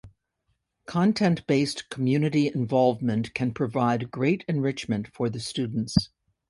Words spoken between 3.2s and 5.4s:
can provide great enrichment for the